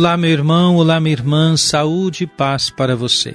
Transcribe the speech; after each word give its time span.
Olá, 0.00 0.16
meu 0.16 0.30
irmão, 0.30 0.76
olá, 0.76 0.98
minha 0.98 1.12
irmã, 1.12 1.58
saúde 1.58 2.24
e 2.24 2.26
paz 2.26 2.70
para 2.70 2.96
você. 2.96 3.34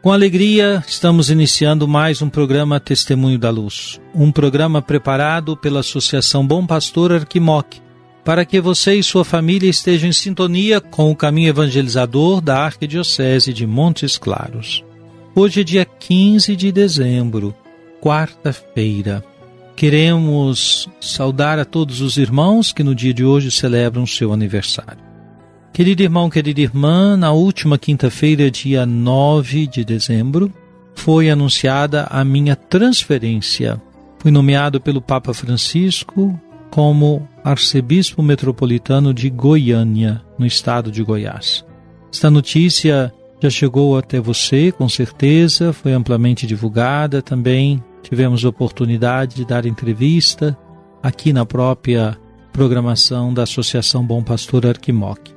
Com 0.00 0.10
alegria, 0.10 0.82
estamos 0.88 1.28
iniciando 1.28 1.86
mais 1.86 2.22
um 2.22 2.30
programa 2.30 2.80
Testemunho 2.80 3.38
da 3.38 3.50
Luz, 3.50 4.00
um 4.14 4.32
programa 4.32 4.80
preparado 4.80 5.54
pela 5.54 5.80
Associação 5.80 6.46
Bom 6.46 6.66
Pastor 6.66 7.12
Arquimoc, 7.12 7.76
para 8.24 8.46
que 8.46 8.58
você 8.58 8.94
e 8.94 9.02
sua 9.02 9.22
família 9.22 9.68
estejam 9.68 10.08
em 10.08 10.14
sintonia 10.14 10.80
com 10.80 11.10
o 11.10 11.14
caminho 11.14 11.50
evangelizador 11.50 12.40
da 12.40 12.64
Arquidiocese 12.64 13.52
de 13.52 13.66
Montes 13.66 14.16
Claros. 14.16 14.82
Hoje 15.34 15.60
é 15.60 15.64
dia 15.64 15.84
15 15.84 16.56
de 16.56 16.72
dezembro, 16.72 17.54
quarta-feira. 18.00 19.22
Queremos 19.76 20.88
saudar 21.02 21.58
a 21.58 21.66
todos 21.66 22.00
os 22.00 22.16
irmãos 22.16 22.72
que 22.72 22.82
no 22.82 22.94
dia 22.94 23.12
de 23.12 23.26
hoje 23.26 23.50
celebram 23.50 24.06
seu 24.06 24.32
aniversário. 24.32 25.11
Querido 25.72 26.02
irmão, 26.02 26.28
querida 26.28 26.60
irmã, 26.60 27.16
na 27.16 27.32
última 27.32 27.78
quinta-feira, 27.78 28.50
dia 28.50 28.84
9 28.84 29.66
de 29.66 29.82
dezembro, 29.82 30.52
foi 30.94 31.30
anunciada 31.30 32.06
a 32.10 32.22
minha 32.22 32.54
transferência. 32.54 33.80
Fui 34.18 34.30
nomeado 34.30 34.78
pelo 34.78 35.00
Papa 35.00 35.32
Francisco 35.32 36.38
como 36.70 37.26
arcebispo 37.42 38.22
metropolitano 38.22 39.14
de 39.14 39.30
Goiânia, 39.30 40.20
no 40.38 40.44
estado 40.44 40.90
de 40.90 41.02
Goiás. 41.02 41.64
Esta 42.12 42.30
notícia 42.30 43.10
já 43.42 43.48
chegou 43.48 43.96
até 43.96 44.20
você, 44.20 44.72
com 44.72 44.86
certeza, 44.90 45.72
foi 45.72 45.94
amplamente 45.94 46.46
divulgada. 46.46 47.22
Também 47.22 47.82
tivemos 48.02 48.44
oportunidade 48.44 49.36
de 49.36 49.46
dar 49.46 49.64
entrevista 49.64 50.56
aqui 51.02 51.32
na 51.32 51.46
própria 51.46 52.14
programação 52.52 53.32
da 53.32 53.44
Associação 53.44 54.04
Bom 54.04 54.22
Pastor 54.22 54.66
Arquimoc. 54.66 55.31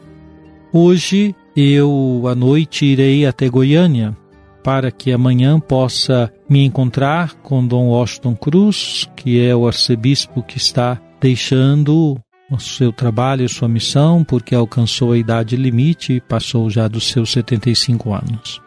Hoje 0.72 1.36
eu 1.56 2.24
à 2.28 2.36
noite 2.36 2.86
irei 2.86 3.26
até 3.26 3.48
Goiânia 3.48 4.16
para 4.64 4.92
que 4.92 5.12
amanhã 5.12 5.60
possa 5.60 6.32
me 6.50 6.66
encontrar 6.66 7.36
com 7.36 7.66
Dom 7.66 7.90
Washington 7.90 8.36
Cruz, 8.36 9.08
que 9.16 9.40
é 9.40 9.56
o 9.56 9.68
arcebispo 9.68 10.42
que 10.42 10.58
está 10.58 11.00
deixando 11.22 12.20
o 12.50 12.60
seu 12.60 12.92
trabalho 12.92 13.48
sua 13.48 13.68
missão, 13.68 14.24
porque 14.24 14.56
alcançou 14.56 15.12
a 15.12 15.18
idade 15.18 15.56
limite 15.56 16.14
e 16.14 16.22
passou 16.22 16.70
já 16.70 16.88
dos 16.88 17.08
seus 17.10 17.32
75 17.32 18.14
anos. 18.14 18.62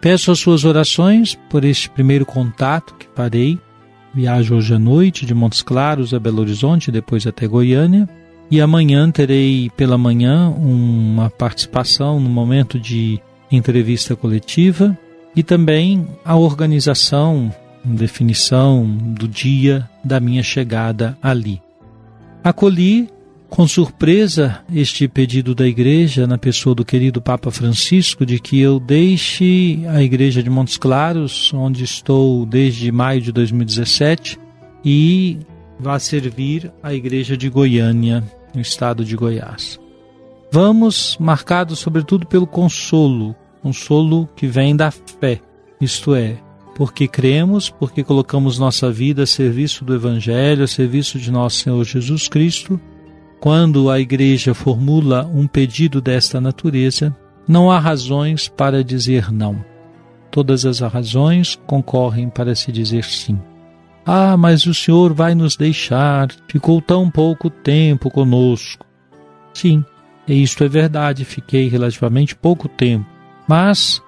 Peço 0.00 0.30
as 0.30 0.38
suas 0.38 0.64
orações 0.64 1.38
por 1.48 1.64
este 1.64 1.90
primeiro 1.90 2.26
contato 2.26 2.94
que 2.94 3.06
farei. 3.14 3.58
Viajo 4.14 4.56
hoje 4.56 4.74
à 4.74 4.78
noite 4.78 5.24
de 5.24 5.34
Montes 5.34 5.62
Claros 5.62 6.12
a 6.12 6.18
Belo 6.18 6.40
Horizonte, 6.40 6.90
depois 6.90 7.26
até 7.26 7.46
Goiânia. 7.46 8.08
E 8.52 8.60
amanhã 8.60 9.10
terei 9.10 9.70
pela 9.78 9.96
manhã 9.96 10.50
uma 10.50 11.30
participação 11.30 12.20
no 12.20 12.28
momento 12.28 12.78
de 12.78 13.18
entrevista 13.50 14.14
coletiva 14.14 14.94
e 15.34 15.42
também 15.42 16.06
a 16.22 16.36
organização, 16.36 17.50
definição 17.82 18.84
do 18.84 19.26
dia 19.26 19.88
da 20.04 20.20
minha 20.20 20.42
chegada 20.42 21.16
ali. 21.22 21.62
Acolhi 22.44 23.08
com 23.48 23.66
surpresa 23.66 24.60
este 24.70 25.08
pedido 25.08 25.54
da 25.54 25.66
igreja 25.66 26.26
na 26.26 26.36
pessoa 26.36 26.74
do 26.74 26.84
querido 26.84 27.22
Papa 27.22 27.50
Francisco 27.50 28.26
de 28.26 28.38
que 28.38 28.60
eu 28.60 28.78
deixe 28.78 29.80
a 29.88 30.02
igreja 30.02 30.42
de 30.42 30.50
Montes 30.50 30.76
Claros, 30.76 31.54
onde 31.54 31.84
estou 31.84 32.44
desde 32.44 32.92
maio 32.92 33.22
de 33.22 33.32
2017, 33.32 34.38
e 34.84 35.38
vá 35.80 35.98
servir 35.98 36.70
a 36.82 36.92
igreja 36.92 37.34
de 37.34 37.48
Goiânia, 37.48 38.22
no 38.54 38.60
estado 38.60 39.04
de 39.04 39.16
Goiás. 39.16 39.80
Vamos 40.50 41.16
marcados 41.18 41.78
sobretudo 41.78 42.26
pelo 42.26 42.46
consolo, 42.46 43.34
consolo 43.62 44.28
que 44.36 44.46
vem 44.46 44.76
da 44.76 44.90
fé, 44.90 45.40
isto 45.80 46.14
é, 46.14 46.36
porque 46.74 47.08
cremos, 47.08 47.70
porque 47.70 48.02
colocamos 48.04 48.58
nossa 48.58 48.90
vida 48.90 49.22
a 49.22 49.26
serviço 49.26 49.84
do 49.84 49.94
Evangelho, 49.94 50.64
a 50.64 50.68
serviço 50.68 51.18
de 51.18 51.30
nosso 51.30 51.56
Senhor 51.56 51.84
Jesus 51.84 52.28
Cristo. 52.28 52.80
Quando 53.40 53.90
a 53.90 53.98
igreja 53.98 54.54
formula 54.54 55.28
um 55.34 55.46
pedido 55.46 56.00
desta 56.00 56.40
natureza, 56.40 57.16
não 57.46 57.70
há 57.70 57.78
razões 57.78 58.48
para 58.48 58.84
dizer 58.84 59.32
não. 59.32 59.64
Todas 60.30 60.64
as 60.64 60.80
razões 60.80 61.58
concorrem 61.66 62.28
para 62.28 62.54
se 62.54 62.70
dizer 62.70 63.04
sim. 63.04 63.38
Ah, 64.04 64.36
mas 64.36 64.66
o 64.66 64.74
Senhor 64.74 65.14
vai 65.14 65.34
nos 65.34 65.56
deixar, 65.56 66.28
ficou 66.48 66.80
tão 66.80 67.08
pouco 67.10 67.48
tempo 67.48 68.10
conosco. 68.10 68.84
Sim, 69.54 69.84
isto 70.26 70.64
é 70.64 70.68
verdade, 70.68 71.24
fiquei 71.24 71.68
relativamente 71.68 72.34
pouco 72.34 72.68
tempo. 72.68 73.06
Mas 73.46 74.02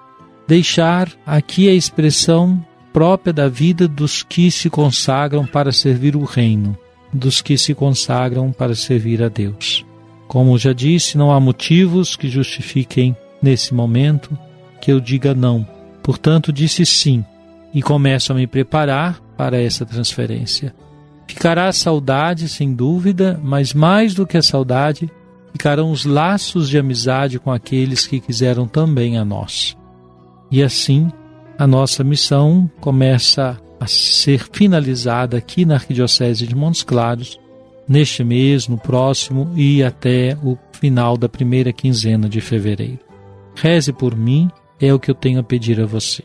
deixar 0.47 1.09
aqui 1.25 1.67
é 1.67 1.71
a 1.71 1.75
expressão 1.75 2.63
própria 2.91 3.33
da 3.33 3.47
vida 3.47 3.87
dos 3.87 4.23
que 4.23 4.49
se 4.49 4.69
consagram 4.69 5.45
para 5.45 5.71
servir 5.71 6.15
o 6.15 6.23
reino, 6.23 6.77
dos 7.11 7.41
que 7.41 7.57
se 7.57 7.73
consagram 7.73 8.51
para 8.51 8.75
servir 8.75 9.21
a 9.21 9.29
Deus. 9.29 9.85
Como 10.27 10.57
já 10.57 10.73
disse, 10.73 11.17
não 11.17 11.31
há 11.31 11.39
motivos 11.39 12.15
que 12.15 12.29
justifiquem 12.29 13.15
nesse 13.41 13.73
momento 13.73 14.37
que 14.81 14.91
eu 14.91 14.99
diga 14.99 15.33
não. 15.33 15.67
Portanto, 16.01 16.51
disse 16.51 16.85
sim 16.85 17.23
e 17.73 17.81
começo 17.81 18.31
a 18.31 18.35
me 18.35 18.47
preparar 18.47 19.21
para 19.37 19.61
essa 19.61 19.85
transferência. 19.85 20.73
Ficará 21.27 21.67
a 21.67 21.73
saudade, 21.73 22.47
sem 22.47 22.73
dúvida, 22.73 23.39
mas 23.43 23.73
mais 23.73 24.13
do 24.13 24.27
que 24.27 24.37
a 24.37 24.41
saudade, 24.41 25.09
ficarão 25.51 25.91
os 25.91 26.05
laços 26.05 26.69
de 26.69 26.77
amizade 26.77 27.39
com 27.39 27.51
aqueles 27.51 28.05
que 28.05 28.19
quiseram 28.19 28.67
também 28.67 29.17
a 29.17 29.25
nós. 29.25 29.75
E 30.51 30.61
assim, 30.61 31.11
a 31.57 31.65
nossa 31.65 32.03
missão 32.03 32.69
começa 32.79 33.57
a 33.79 33.87
ser 33.87 34.47
finalizada 34.51 35.37
aqui 35.37 35.65
na 35.65 35.75
Arquidiocese 35.75 36.45
de 36.45 36.55
Montes 36.55 36.83
Claros, 36.83 37.39
neste 37.87 38.23
mês, 38.23 38.67
no 38.67 38.77
próximo 38.77 39.51
e 39.55 39.83
até 39.83 40.37
o 40.43 40.57
final 40.73 41.17
da 41.17 41.29
primeira 41.29 41.71
quinzena 41.71 42.27
de 42.27 42.41
fevereiro. 42.41 42.99
Reze 43.55 43.93
por 43.93 44.15
mim, 44.15 44.49
é 44.79 44.93
o 44.93 44.99
que 44.99 45.09
eu 45.09 45.15
tenho 45.15 45.39
a 45.39 45.43
pedir 45.43 45.79
a 45.79 45.85
você. 45.85 46.23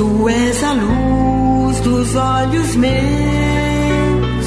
Tu 0.00 0.28
és 0.30 0.62
a 0.62 0.72
luz 0.72 1.80
dos 1.80 2.16
olhos 2.16 2.74
meus. 2.76 4.46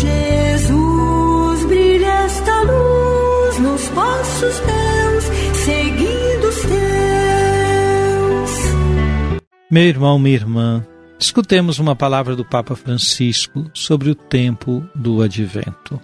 Jesus, 0.00 1.64
brilha 1.66 2.12
esta 2.24 2.60
luz 2.62 3.58
nos 3.58 3.88
passos 3.88 4.60
meus, 4.60 5.24
seguindo 5.64 6.48
os 6.48 6.60
teus. 6.62 8.50
Meu 9.68 9.82
irmão, 9.82 10.20
minha 10.20 10.36
irmã, 10.36 10.86
escutemos 11.18 11.80
uma 11.80 11.96
palavra 11.96 12.36
do 12.36 12.44
Papa 12.44 12.76
Francisco 12.76 13.68
sobre 13.74 14.08
o 14.08 14.14
tempo 14.14 14.84
do 14.94 15.20
advento. 15.20 16.00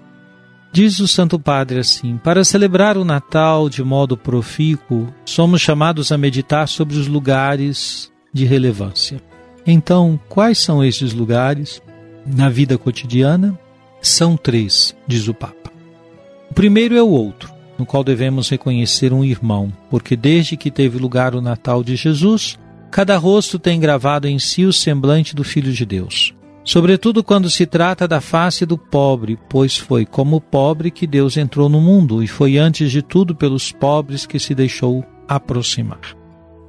Diz 0.73 1.01
o 1.01 1.09
Santo 1.09 1.39
Padre 1.39 1.81
assim: 1.81 2.17
Para 2.17 2.45
celebrar 2.45 2.97
o 2.97 3.05
Natal 3.05 3.69
de 3.69 3.83
modo 3.83 4.17
profícuo, 4.17 5.13
somos 5.25 5.61
chamados 5.61 6.13
a 6.13 6.19
meditar 6.19 6.69
sobre 6.69 6.97
os 6.97 7.09
lugares 7.09 8.11
de 8.33 8.45
relevância. 8.45 9.21
Então, 9.67 10.19
quais 10.29 10.59
são 10.59 10.85
esses 10.85 11.13
lugares 11.13 11.83
na 12.25 12.49
vida 12.49 12.79
cotidiana? 12.79 13.59
São 14.01 14.37
três, 14.37 14.97
diz 15.07 15.27
o 15.27 15.35
Papa. 15.35 15.73
O 16.51 16.55
primeiro 16.55 16.97
é 16.97 17.03
o 17.03 17.09
outro, 17.09 17.53
no 17.77 17.85
qual 17.85 18.05
devemos 18.05 18.49
reconhecer 18.49 19.13
um 19.13 19.25
irmão, 19.25 19.73
porque 19.91 20.17
desde 20.17 20.57
que 20.57 20.71
teve 20.71 20.99
lugar 20.99 21.35
o 21.35 21.41
Natal 21.41 21.83
de 21.83 21.97
Jesus, 21.97 22.59
cada 22.91 23.17
rosto 23.17 23.59
tem 23.59 23.79
gravado 23.79 24.29
em 24.29 24.39
si 24.39 24.65
o 24.65 24.73
semblante 24.73 25.35
do 25.35 25.45
Filho 25.45 25.73
de 25.73 25.85
Deus 25.85 26.33
sobretudo 26.65 27.23
quando 27.23 27.49
se 27.51 27.67
trata 27.67 28.07
da 28.07 28.21
face 28.21 28.65
do 28.65 28.77
pobre, 28.77 29.39
pois 29.49 29.77
foi 29.77 30.05
como 30.05 30.41
pobre 30.41 30.91
que 30.91 31.07
Deus 31.07 31.37
entrou 31.37 31.69
no 31.69 31.81
mundo 31.81 32.23
e 32.23 32.27
foi 32.27 32.59
antes 32.59 32.91
de 32.91 33.03
tudo 33.03 33.35
pelos 33.35 33.73
pobres 33.73 34.27
que 34.27 34.39
se 34.39 34.55
deixou 34.55 35.05
aproximar. 35.29 36.17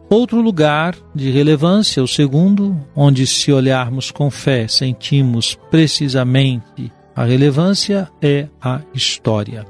Outro 0.09 0.41
lugar 0.41 0.95
de 1.15 1.31
relevância, 1.31 2.03
o 2.03 2.07
segundo, 2.07 2.77
onde 2.93 3.25
se 3.25 3.51
olharmos 3.51 4.11
com 4.11 4.29
fé, 4.29 4.67
sentimos 4.67 5.57
precisamente 5.69 6.91
a 7.15 7.23
relevância, 7.23 8.09
é 8.21 8.47
a 8.61 8.81
história. 8.93 9.65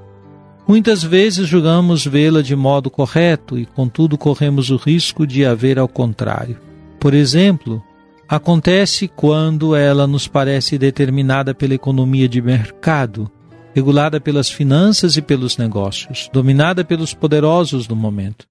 Muitas 0.68 1.04
vezes 1.04 1.48
julgamos 1.48 2.06
vê-la 2.06 2.42
de 2.42 2.56
modo 2.56 2.90
correto 2.90 3.58
e, 3.58 3.66
contudo, 3.66 4.18
corremos 4.18 4.70
o 4.70 4.78
risco 4.78 5.28
de 5.28 5.46
haver 5.46 5.78
ao 5.78 5.88
contrário. 5.88 6.58
Por 7.00 7.14
exemplo, 7.14 7.84
acontece 8.32 9.10
quando 9.10 9.76
ela 9.76 10.08
nos 10.08 10.26
parece 10.26 10.78
determinada 10.78 11.54
pela 11.54 11.74
economia 11.74 12.30
de 12.30 12.42
mercado, 12.42 13.30
regulada 13.76 14.22
pelas 14.22 14.50
finanças 14.50 15.18
e 15.18 15.22
pelos 15.22 15.58
negócios, 15.58 16.30
dominada 16.32 16.86
pelos 16.86 17.14
poderosos 17.14 17.86
do 17.86 17.96
momento. 17.96 18.46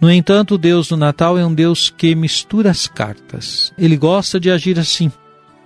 No 0.00 0.08
entanto, 0.08 0.54
o 0.54 0.58
Deus 0.58 0.86
do 0.86 0.96
Natal 0.96 1.36
é 1.36 1.44
um 1.44 1.52
Deus 1.52 1.90
que 1.90 2.14
mistura 2.14 2.70
as 2.70 2.86
cartas. 2.86 3.72
Ele 3.76 3.96
gosta 3.96 4.38
de 4.38 4.52
agir 4.52 4.78
assim. 4.78 5.10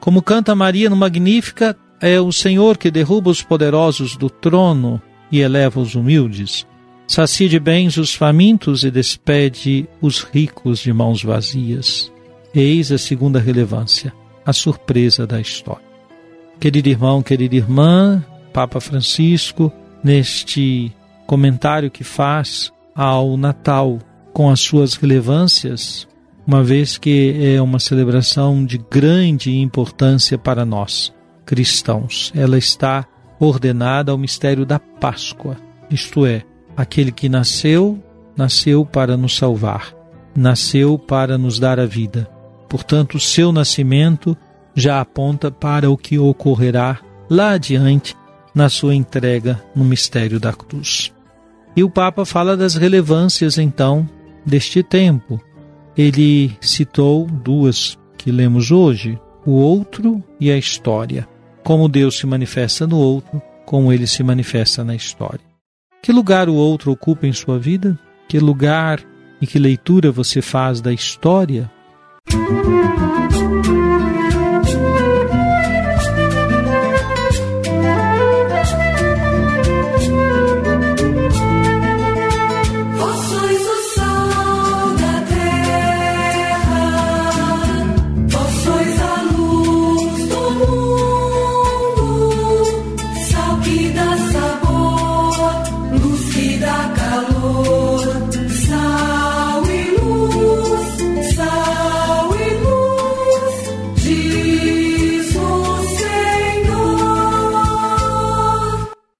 Como 0.01 0.23
canta 0.23 0.55
Maria 0.55 0.89
no 0.89 0.97
Magnífica, 0.97 1.77
é 2.01 2.19
o 2.19 2.33
Senhor 2.33 2.79
que 2.79 2.91
derruba 2.91 3.29
os 3.29 3.43
poderosos 3.43 4.17
do 4.17 4.31
trono 4.31 5.01
e 5.31 5.41
eleva 5.41 5.79
os 5.79 5.95
humildes. 5.95 6.67
Sacia 7.07 7.49
de 7.51 7.61
bens 7.61 7.99
os 7.99 8.15
famintos 8.15 8.83
e 8.83 8.91
despede 8.91 9.87
os 10.01 10.23
ricos 10.23 10.79
de 10.79 10.91
mãos 10.91 11.23
vazias. 11.23 12.11
Eis 12.55 12.91
a 12.91 12.99
segunda 12.99 13.39
relevância, 13.39 14.13
a 14.45 14.53
surpresa 14.53 15.27
da 15.27 15.41
história. 15.41 15.87
Querido 16.59 16.89
irmão, 16.89 17.23
querida 17.23 17.55
irmã, 17.55 18.25
Papa 18.53 18.81
Francisco, 18.81 19.73
neste 20.03 20.93
comentário 21.27 21.91
que 21.91 22.03
faz 22.03 22.73
ao 22.95 23.37
Natal 23.37 23.99
com 24.33 24.51
as 24.51 24.61
suas 24.61 24.95
relevâncias, 24.95 26.09
uma 26.47 26.65
vez 26.65 26.97
que 26.97 27.37
é 27.41 27.61
uma 27.61 27.79
celebração 27.79 28.65
de 28.65 28.79
grande 28.79 29.57
importância 29.57 30.39
para 30.39 30.65
nós, 30.65 31.13
cristãos. 31.45 32.33
Ela 32.35 32.57
está 32.57 33.07
ordenada 33.39 34.11
ao 34.11 34.19
mistério 34.19 34.65
da 34.65 34.79
Páscoa, 34.79 35.57
isto 35.91 36.27
é, 36.27 36.43
aquele 36.77 37.13
que 37.13 37.29
nasceu, 37.29 38.03
nasceu 38.37 38.85
para 38.85 39.17
nos 39.17 39.37
salvar, 39.37 39.95
nasceu 40.35 40.99
para 40.99 41.37
nos 41.37 41.59
dar 41.59 41.79
a 41.79 41.87
vida. 41.87 42.38
Portanto, 42.69 43.17
o 43.17 43.21
seu 43.21 43.51
nascimento 43.51 44.37
já 44.75 45.01
aponta 45.01 45.51
para 45.51 45.91
o 45.91 45.97
que 45.97 46.19
ocorrerá 46.19 47.01
lá 47.29 47.53
adiante 47.53 48.15
na 48.55 48.69
sua 48.69 48.95
entrega 48.95 49.63
no 49.75 49.85
mistério 49.85 50.39
da 50.39 50.53
cruz. 50.53 51.13
E 51.77 51.83
o 51.83 51.91
Papa 51.91 52.25
fala 52.25 52.57
das 52.57 52.75
relevâncias 52.75 53.59
então 53.59 54.09
deste 54.45 54.83
tempo. 54.83 55.41
Ele 55.97 56.57
citou 56.61 57.27
duas 57.27 57.99
que 58.17 58.31
lemos 58.31 58.71
hoje: 58.71 59.19
o 59.47 59.53
outro 59.53 60.23
e 60.41 60.51
a 60.51 60.57
história. 60.57 61.29
Como 61.65 61.89
Deus 61.89 62.19
se 62.19 62.27
manifesta 62.27 62.87
no 62.87 62.99
outro, 62.99 63.43
como 63.65 63.93
ele 63.93 64.07
se 64.07 64.23
manifesta 64.23 64.83
na 64.83 64.95
história. 64.95 65.41
Que 66.03 66.13
lugar 66.13 66.49
o 66.49 66.55
outro 66.55 66.93
ocupa 66.93 67.27
em 67.27 67.33
sua 67.33 67.59
vida? 67.59 67.99
Que 68.29 68.39
lugar 68.39 69.01
e 69.41 69.47
que 69.47 69.59
leitura 69.59 70.11
você 70.11 70.41
faz 70.41 70.81
da 70.81 70.93
história 70.93 71.71
Música 72.31 73.48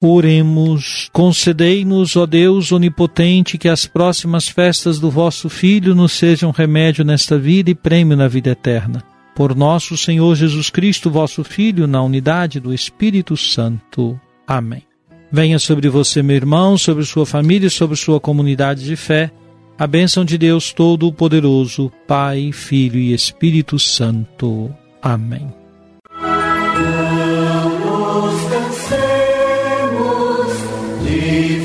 Oremos, 0.01 1.11
concedei-nos, 1.13 2.15
ó 2.15 2.25
Deus 2.25 2.71
onipotente, 2.71 3.59
que 3.59 3.69
as 3.69 3.85
próximas 3.85 4.49
festas 4.49 5.01
do 5.01 5.11
vosso 5.11 5.49
Filho 5.49 5.93
nos 5.93 6.13
sejam 6.13 6.53
remédio 6.53 7.05
nesta 7.05 7.37
vida 7.37 7.71
e 7.71 7.75
prêmio 7.75 8.17
na 8.17 8.29
vida 8.29 8.51
eterna. 8.51 9.03
Por 9.35 9.57
nosso 9.57 9.97
Senhor 9.97 10.37
Jesus 10.37 10.71
Cristo, 10.71 11.11
vosso 11.11 11.43
Filho, 11.43 11.89
na 11.89 12.01
unidade 12.01 12.61
do 12.61 12.73
Espírito 12.73 13.37
Santo. 13.37 14.19
Amém. 14.47 14.85
Venha 15.33 15.59
sobre 15.59 15.89
você, 15.89 16.23
meu 16.23 16.37
irmão, 16.37 16.79
sobre 16.79 17.05
sua 17.05 17.27
família 17.27 17.67
e 17.67 17.71
sobre 17.71 17.97
sua 17.97 18.21
comunidade 18.21 18.85
de 18.85 18.95
fé, 18.95 19.33
a 19.77 19.87
bênção 19.87 20.25
de 20.25 20.39
Deus 20.39 20.73
Todo-Poderoso, 20.73 21.91
Pai, 22.07 22.53
Filho 22.53 22.99
e 22.99 23.13
Espírito 23.13 23.81
Santo. 23.81 24.73
Amém. 25.03 25.58